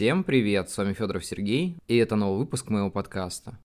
[0.00, 3.58] Всем привет, с вами Федоров Сергей, и это новый выпуск моего подкаста.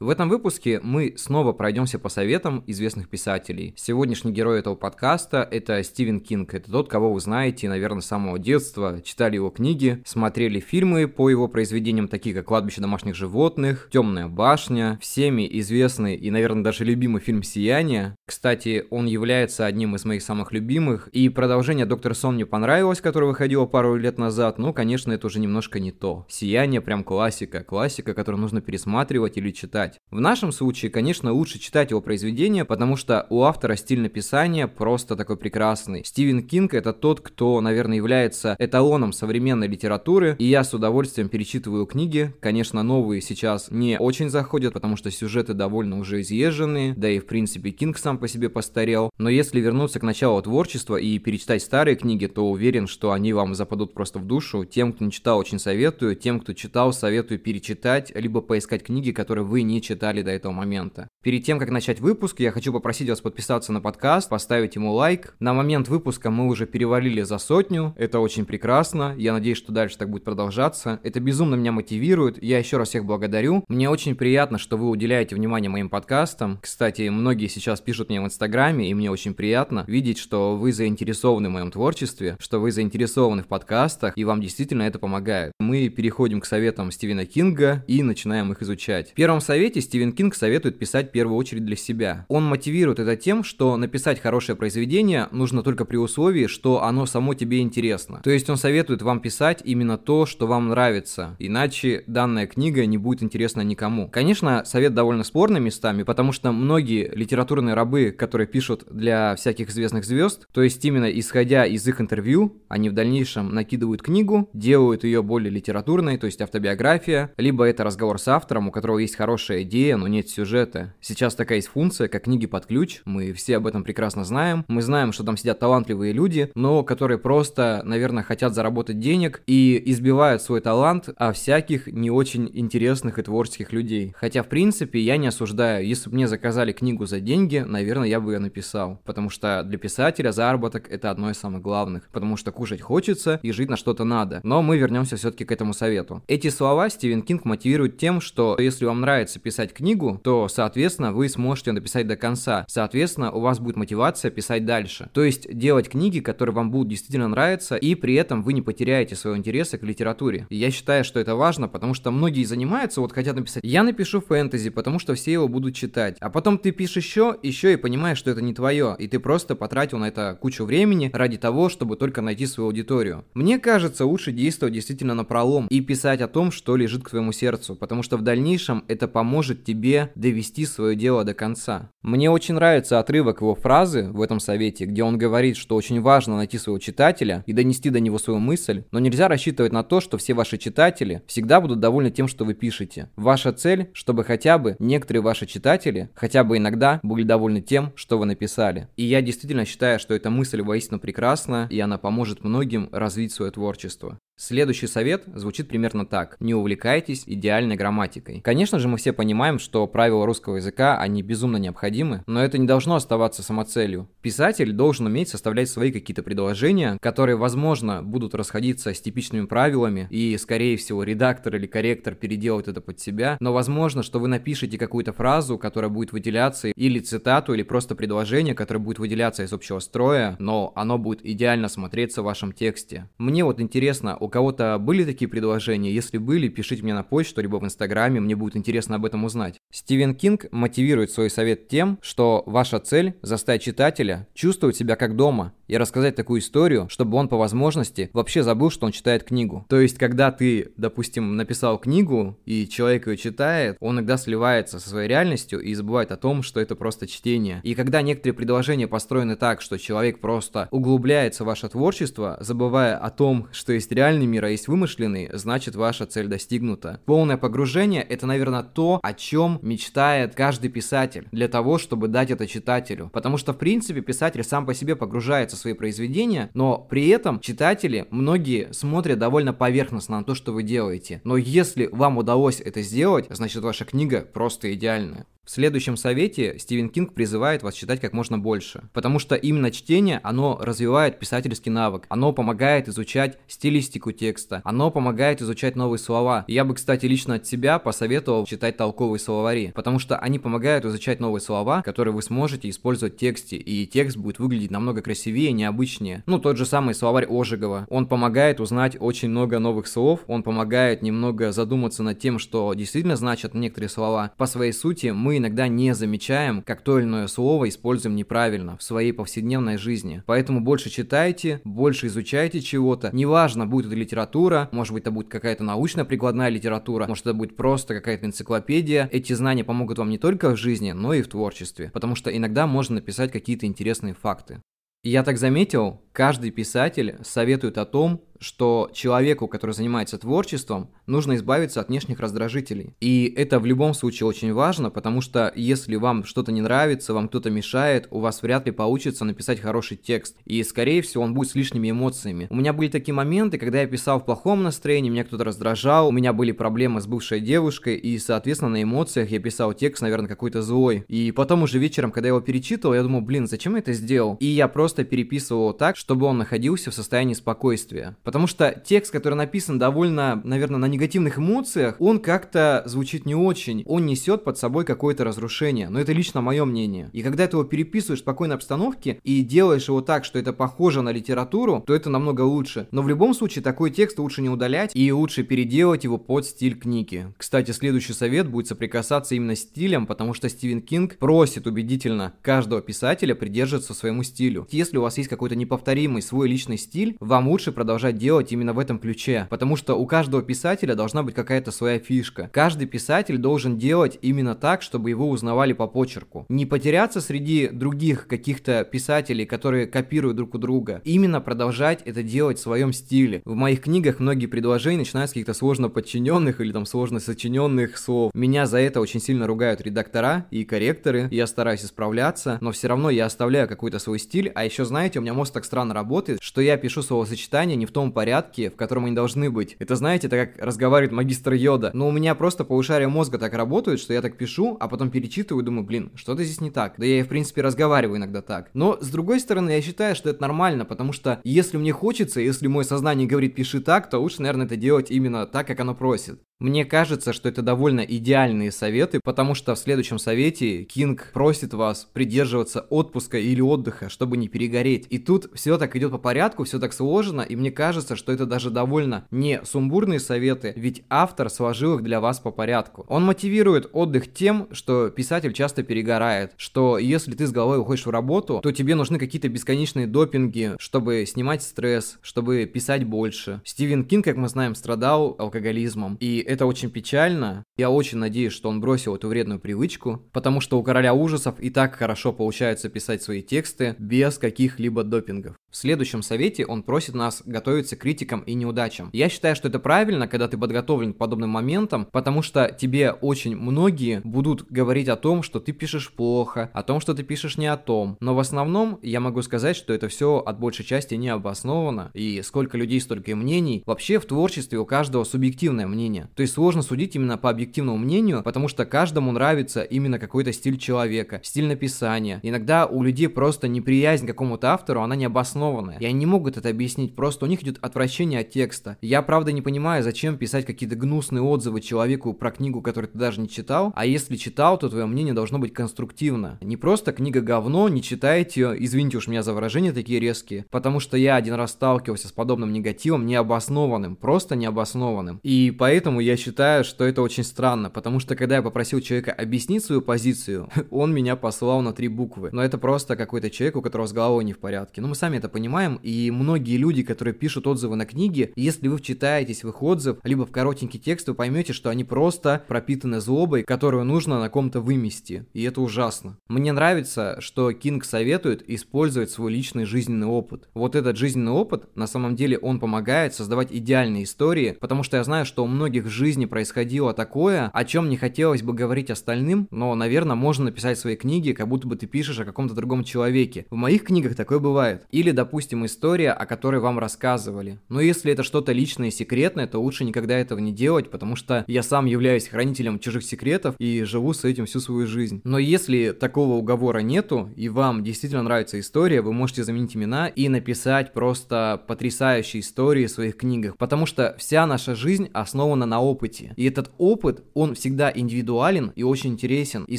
[0.00, 3.74] В этом выпуске мы снова пройдемся по советам известных писателей.
[3.76, 6.54] Сегодняшний герой этого подкаста– это Стивен Кинг.
[6.54, 9.00] Это тот, кого вы знаете, наверное, с самого детства.
[9.02, 15.00] Читали его книги, смотрели фильмы по его произведениям, такие как «Кладбище домашних животных», «Темная башня»,
[15.02, 18.14] всеми известный и, наверное, даже любимый фильм «Сияние».
[18.24, 21.08] Кстати, он является одним из моих самых любимых.
[21.08, 24.58] И продолжение «Доктор Сон» мне понравилось, которое выходило пару лет назад.
[24.58, 26.24] Но, конечно, это уже немножко не то.
[26.28, 27.64] «Сияние» прям классика.
[27.64, 30.00] Классика, которую нужно пересматривать или читать читать.
[30.10, 35.16] В нашем случае, конечно, лучше читать его произведения, потому что у автора стиль написания просто
[35.16, 36.04] такой прекрасный.
[36.04, 41.86] Стивен Кинг это тот, кто, наверное, является эталоном современной литературы, и я с удовольствием перечитываю
[41.86, 42.32] книги.
[42.40, 47.26] Конечно, новые сейчас не очень заходят, потому что сюжеты довольно уже изъезженные, да и в
[47.26, 49.10] принципе Кинг сам по себе постарел.
[49.18, 53.54] Но если вернуться к началу творчества и перечитать старые книги, то уверен, что они вам
[53.54, 54.64] западут просто в душу.
[54.64, 56.16] Тем, кто не читал, очень советую.
[56.16, 61.08] Тем, кто читал, советую перечитать, либо поискать книги, которые вы не читали до этого момента.
[61.22, 65.34] Перед тем, как начать выпуск, я хочу попросить вас подписаться на подкаст, поставить ему лайк.
[65.40, 69.98] На момент выпуска мы уже перевалили за сотню, это очень прекрасно, я надеюсь, что дальше
[69.98, 71.00] так будет продолжаться.
[71.02, 73.64] Это безумно меня мотивирует, я еще раз всех благодарю.
[73.68, 76.58] Мне очень приятно, что вы уделяете внимание моим подкастам.
[76.62, 81.48] Кстати, многие сейчас пишут мне в инстаграме, и мне очень приятно видеть, что вы заинтересованы
[81.48, 85.52] в моем творчестве, что вы заинтересованы в подкастах, и вам действительно это помогает.
[85.58, 89.10] Мы переходим к советам Стивена Кинга и начинаем их изучать.
[89.10, 92.24] В первом совете совете Стивен Кинг советует писать в первую очередь для себя.
[92.28, 97.34] Он мотивирует это тем, что написать хорошее произведение нужно только при условии, что оно само
[97.34, 98.22] тебе интересно.
[98.24, 102.96] То есть он советует вам писать именно то, что вам нравится, иначе данная книга не
[102.96, 104.08] будет интересна никому.
[104.08, 110.06] Конечно, совет довольно спорный местами, потому что многие литературные рабы, которые пишут для всяких известных
[110.06, 115.22] звезд, то есть именно исходя из их интервью, они в дальнейшем накидывают книгу, делают ее
[115.22, 119.62] более литературной, то есть автобиография, либо это разговор с автором, у которого есть хорошая хорошая
[119.62, 120.94] идея, но нет сюжета.
[121.00, 124.64] Сейчас такая есть функция, как книги под ключ, мы все об этом прекрасно знаем.
[124.68, 129.82] Мы знаем, что там сидят талантливые люди, но которые просто, наверное, хотят заработать денег и
[129.86, 134.12] избивают свой талант о всяких не очень интересных и творческих людей.
[134.16, 135.86] Хотя, в принципе, я не осуждаю.
[135.86, 139.00] Если бы мне заказали книгу за деньги, наверное, я бы ее написал.
[139.04, 142.08] Потому что для писателя заработок это одно из самых главных.
[142.12, 144.40] Потому что кушать хочется и жить на что-то надо.
[144.42, 146.22] Но мы вернемся все-таки к этому совету.
[146.28, 151.26] Эти слова Стивен Кинг мотивирует тем, что если вам нравится писать книгу, то, соответственно, вы
[151.30, 152.66] сможете написать до конца.
[152.68, 155.08] Соответственно, у вас будет мотивация писать дальше.
[155.14, 159.16] То есть делать книги, которые вам будут действительно нравиться, и при этом вы не потеряете
[159.16, 160.46] своего интереса к литературе.
[160.50, 164.68] Я считаю, что это важно, потому что многие занимаются, вот хотят написать, я напишу фэнтези,
[164.68, 166.18] потому что все его будут читать.
[166.20, 169.54] А потом ты пишешь еще, еще и понимаешь, что это не твое, и ты просто
[169.54, 173.24] потратил на это кучу времени ради того, чтобы только найти свою аудиторию.
[173.32, 177.32] Мне кажется, лучше действовать действительно на пролом и писать о том, что лежит к твоему
[177.32, 181.90] сердцу, потому что в дальнейшем это поможет поможет тебе довести свое дело до конца.
[182.02, 186.36] Мне очень нравится отрывок его фразы в этом совете, где он говорит, что очень важно
[186.36, 190.18] найти своего читателя и донести до него свою мысль, но нельзя рассчитывать на то, что
[190.18, 193.10] все ваши читатели всегда будут довольны тем, что вы пишете.
[193.14, 198.18] Ваша цель, чтобы хотя бы некоторые ваши читатели хотя бы иногда были довольны тем, что
[198.18, 198.88] вы написали.
[198.96, 203.52] И я действительно считаю, что эта мысль воистину прекрасна, и она поможет многим развить свое
[203.52, 204.18] творчество.
[204.40, 206.36] Следующий совет звучит примерно так.
[206.38, 208.40] Не увлекайтесь идеальной грамматикой.
[208.40, 212.64] Конечно же, мы все понимаем, что правила русского языка, они безумно необходимы, но это не
[212.64, 214.08] должно оставаться самоцелью.
[214.22, 220.36] Писатель должен уметь составлять свои какие-то предложения, которые, возможно, будут расходиться с типичными правилами, и,
[220.38, 225.12] скорее всего, редактор или корректор переделает это под себя, но возможно, что вы напишете какую-то
[225.12, 230.36] фразу, которая будет выделяться, или цитату, или просто предложение, которое будет выделяться из общего строя,
[230.38, 233.08] но оно будет идеально смотреться в вашем тексте.
[233.18, 235.92] Мне вот интересно, у кого-то были такие предложения?
[235.92, 239.58] Если были, пишите мне на почту, либо в инстаграме, мне будет интересно об этом узнать.
[239.70, 245.52] Стивен Кинг мотивирует свой совет тем, что ваша цель– заставить читателя чувствовать себя как дома
[245.66, 249.66] и рассказать такую историю, чтобы он по возможности вообще забыл, что он читает книгу.
[249.68, 254.88] То есть, когда ты, допустим, написал книгу, и человек ее читает, он иногда сливается со
[254.88, 257.60] своей реальностью и забывает о том, что это просто чтение.
[257.64, 263.10] И когда некоторые предложения построены так, что человек просто углубляется в ваше творчество, забывая о
[263.10, 267.00] том, что есть реальный мир, а есть вымышленный, значит ваша цель достигнута.
[267.06, 272.46] Полное погружение– это, наверное, то, о чем мечтает каждый писатель, для того, чтобы дать это
[272.46, 273.10] читателю.
[273.12, 278.06] Потому что, в принципе, писатель сам по себе погружается свои произведения, но при этом читатели,
[278.10, 281.20] многие смотрят довольно поверхностно на то, что вы делаете.
[281.24, 285.26] Но если вам удалось это сделать, значит ваша книга просто идеальная.
[285.48, 290.20] В следующем совете Стивен Кинг призывает вас читать как можно больше, потому что именно чтение,
[290.22, 296.44] оно развивает писательский навык, оно помогает изучать стилистику текста, оно помогает изучать новые слова.
[296.48, 300.84] И я бы, кстати, лично от себя посоветовал читать толковые словари, потому что они помогают
[300.84, 305.52] изучать новые слова, которые вы сможете использовать в тексте, и текст будет выглядеть намного красивее,
[305.52, 306.24] необычнее.
[306.26, 307.86] Ну, тот же самый словарь Ожегова.
[307.88, 313.16] Он помогает узнать очень много новых слов, он помогает немного задуматься над тем, что действительно
[313.16, 314.32] значат некоторые слова.
[314.36, 318.82] По своей сути, мы иногда не замечаем, как то или иное слово используем неправильно в
[318.82, 320.22] своей повседневной жизни.
[320.26, 323.10] Поэтому больше читайте, больше изучайте чего-то.
[323.12, 327.56] Неважно, будет это литература, может быть, это будет какая-то научная прикладная литература, может, это будет
[327.56, 329.08] просто какая-то энциклопедия.
[329.12, 332.66] Эти знания помогут вам не только в жизни, но и в творчестве, потому что иногда
[332.66, 334.60] можно написать какие-то интересные факты.
[335.04, 341.80] Я так заметил, каждый писатель советует о том, что человеку, который занимается творчеством, нужно избавиться
[341.80, 342.94] от внешних раздражителей.
[343.00, 347.28] И это в любом случае очень важно, потому что если вам что-то не нравится, вам
[347.28, 350.36] кто-то мешает, у вас вряд ли получится написать хороший текст.
[350.44, 352.46] И, скорее всего, он будет с лишними эмоциями.
[352.50, 356.12] У меня были такие моменты, когда я писал в плохом настроении, меня кто-то раздражал, у
[356.12, 360.62] меня были проблемы с бывшей девушкой, и, соответственно, на эмоциях я писал текст, наверное, какой-то
[360.62, 361.04] злой.
[361.08, 364.36] И потом уже вечером, когда я его перечитывал, я думал, блин, зачем я это сделал?
[364.40, 368.16] И я просто переписывал его так, чтобы он находился в состоянии спокойствия.
[368.28, 373.82] Потому что текст, который написан довольно, наверное, на негативных эмоциях, он как-то звучит не очень.
[373.86, 375.88] Он несет под собой какое-то разрушение.
[375.88, 377.08] Но это лично мое мнение.
[377.14, 381.00] И когда ты его переписываешь в спокойной обстановке и делаешь его так, что это похоже
[381.00, 382.86] на литературу, то это намного лучше.
[382.90, 386.78] Но в любом случае такой текст лучше не удалять и лучше переделать его под стиль
[386.78, 387.32] книги.
[387.38, 392.82] Кстати, следующий совет будет соприкасаться именно с стилем, потому что Стивен Кинг просит убедительно каждого
[392.82, 394.68] писателя придерживаться своему стилю.
[394.70, 398.78] Если у вас есть какой-то неповторимый свой личный стиль, вам лучше продолжать делать именно в
[398.78, 402.50] этом ключе, потому что у каждого писателя должна быть какая-то своя фишка.
[402.52, 406.44] Каждый писатель должен делать именно так, чтобы его узнавали по почерку.
[406.48, 411.00] Не потеряться среди других каких-то писателей, которые копируют друг у друга.
[411.04, 413.42] Именно продолжать это делать в своем стиле.
[413.44, 418.32] В моих книгах многие предложения начинаются с каких-то сложно подчиненных или там сложно сочиненных слов.
[418.34, 421.28] Меня за это очень сильно ругают редактора и корректоры.
[421.30, 424.50] Я стараюсь исправляться, но все равно я оставляю какой-то свой стиль.
[424.54, 427.92] А еще, знаете, у меня мозг так странно работает, что я пишу словосочетания не в
[427.92, 429.76] том порядке, в котором они должны быть.
[429.78, 431.90] Это, знаете, это как разговаривает магистр Йода.
[431.94, 435.62] Но у меня просто полушария мозга так работают, что я так пишу, а потом перечитываю
[435.62, 436.94] и думаю, блин, что-то здесь не так.
[436.98, 438.70] Да я и, в принципе, разговариваю иногда так.
[438.74, 442.66] Но, с другой стороны, я считаю, что это нормально, потому что если мне хочется, если
[442.66, 446.40] мое сознание говорит пиши так, то лучше, наверное, это делать именно так, как оно просит.
[446.60, 452.08] Мне кажется, что это довольно идеальные советы, потому что в следующем совете Кинг просит вас
[452.12, 455.06] придерживаться отпуска или отдыха, чтобы не перегореть.
[455.08, 458.46] И тут все так идет по порядку, все так сложно, и мне кажется, что это
[458.46, 463.04] даже довольно не сумбурные советы, ведь автор сложил их для вас по порядку.
[463.08, 468.10] Он мотивирует отдых тем, что писатель часто перегорает, что если ты с головой уходишь в
[468.10, 473.60] работу, то тебе нужны какие-то бесконечные допинги, чтобы снимать стресс, чтобы писать больше.
[473.64, 477.64] Стивен Кинг, как мы знаем, страдал алкоголизмом, и это очень печально.
[477.76, 481.70] Я очень надеюсь, что он бросил эту вредную привычку, потому что у короля ужасов и
[481.70, 485.56] так хорошо получается писать свои тексты без каких-либо допингов.
[485.70, 489.10] В следующем совете он просит нас готовиться к критикам и неудачам.
[489.12, 493.54] Я считаю, что это правильно, когда ты подготовлен к подобным моментам, потому что тебе очень
[493.54, 497.66] многие будут говорить о том, что ты пишешь плохо, о том, что ты пишешь не
[497.66, 498.16] о том.
[498.20, 502.40] Но в основном я могу сказать, что это все от большей части не обосновано, и
[502.40, 503.82] сколько людей, столько и мнений.
[503.84, 506.30] Вообще в творчестве у каждого субъективное мнение.
[506.34, 510.78] То есть сложно судить именно по объективному мнению, потому что каждому нравится именно какой-то стиль
[510.78, 512.40] человека, стиль написания.
[512.42, 515.98] Иногда у людей просто неприязнь к какому-то автору, она не обоснована обоснованное.
[515.98, 518.96] И они не могут это объяснить, просто у них идет отвращение от текста.
[519.00, 523.40] Я правда не понимаю, зачем писать какие-то гнусные отзывы человеку про книгу, которую ты даже
[523.40, 526.58] не читал, а если читал, то твое мнение должно быть конструктивно.
[526.60, 531.00] Не просто книга говно, не читайте ее, извините уж меня за выражения такие резкие, потому
[531.00, 535.40] что я один раз сталкивался с подобным негативом необоснованным, просто необоснованным.
[535.42, 539.84] И поэтому я считаю, что это очень странно, потому что когда я попросил человека объяснить
[539.84, 542.50] свою позицию, он меня послал на три буквы.
[542.52, 545.00] Но это просто какой-то человек, у которого с головой не в порядке.
[545.00, 548.88] Ну мы сами это это понимаем, и многие люди, которые пишут отзывы на книги, если
[548.88, 553.20] вы вчитаетесь в их отзыв, либо в коротенький текст, вы поймете, что они просто пропитаны
[553.20, 556.36] злобой, которую нужно на ком-то вымести, и это ужасно.
[556.48, 560.68] Мне нравится, что Кинг советует использовать свой личный жизненный опыт.
[560.74, 565.24] Вот этот жизненный опыт, на самом деле, он помогает создавать идеальные истории, потому что я
[565.24, 569.66] знаю, что у многих в жизни происходило такое, о чем не хотелось бы говорить остальным,
[569.70, 573.66] но, наверное, можно написать свои книги, как будто бы ты пишешь о каком-то другом человеке.
[573.70, 575.06] В моих книгах такое бывает.
[575.10, 577.78] Или допустим, история, о которой вам рассказывали.
[577.88, 581.64] Но если это что-то личное и секретное, то лучше никогда этого не делать, потому что
[581.68, 585.40] я сам являюсь хранителем чужих секретов и живу с этим всю свою жизнь.
[585.44, 590.48] Но если такого уговора нету, и вам действительно нравится история, вы можете заменить имена и
[590.48, 596.52] написать просто потрясающие истории в своих книгах, потому что вся наша жизнь основана на опыте.
[596.56, 599.84] И этот опыт, он всегда индивидуален и очень интересен.
[599.84, 599.98] И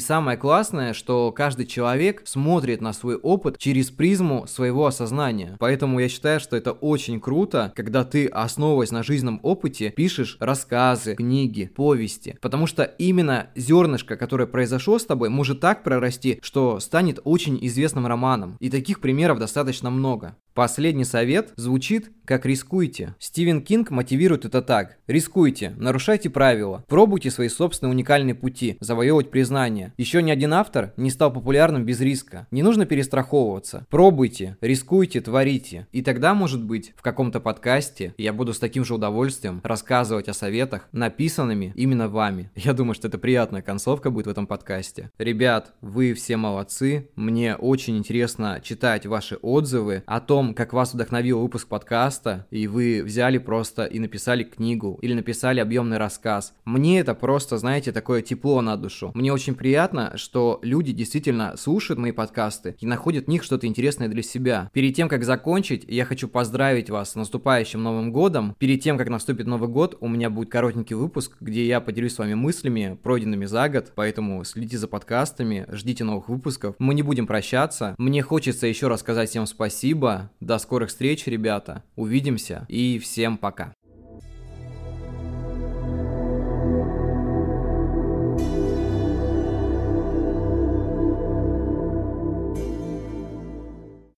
[0.00, 5.29] самое классное, что каждый человек смотрит на свой опыт через призму своего осознания.
[5.58, 11.14] Поэтому я считаю, что это очень круто, когда ты, основываясь на жизненном опыте, пишешь рассказы,
[11.14, 12.36] книги, повести.
[12.40, 18.06] Потому что именно зернышко, которое произошло с тобой, может так прорасти, что станет очень известным
[18.06, 18.56] романом.
[18.60, 20.36] И таких примеров достаточно много.
[20.60, 23.16] Последний совет звучит как «рискуйте».
[23.18, 24.98] Стивен Кинг мотивирует это так.
[25.08, 29.92] Рискуйте, нарушайте правила, пробуйте свои собственные уникальные пути, завоевывать признание.
[29.96, 32.46] Еще ни один автор не стал популярным без риска.
[32.52, 33.84] Не нужно перестраховываться.
[33.90, 35.88] Пробуйте, рискуйте, творите.
[35.90, 40.34] И тогда, может быть, в каком-то подкасте я буду с таким же удовольствием рассказывать о
[40.34, 42.52] советах, написанными именно вами.
[42.54, 45.10] Я думаю, что это приятная концовка будет в этом подкасте.
[45.18, 47.08] Ребят, вы все молодцы.
[47.16, 53.02] Мне очень интересно читать ваши отзывы о том, как вас вдохновил выпуск подкаста, и вы
[53.04, 56.54] взяли просто и написали книгу, или написали объемный рассказ.
[56.64, 59.12] Мне это просто, знаете, такое тепло на душу.
[59.14, 64.08] Мне очень приятно, что люди действительно слушают мои подкасты и находят в них что-то интересное
[64.08, 64.70] для себя.
[64.72, 68.54] Перед тем, как закончить, я хочу поздравить вас с наступающим Новым Годом.
[68.58, 72.18] Перед тем, как наступит Новый Год, у меня будет коротенький выпуск, где я поделюсь с
[72.18, 76.74] вами мыслями, пройденными за год, поэтому следите за подкастами, ждите новых выпусков.
[76.78, 77.94] Мы не будем прощаться.
[77.98, 81.84] Мне хочется еще раз сказать всем спасибо, до скорых встреч, ребята.
[81.96, 83.74] Увидимся и всем пока.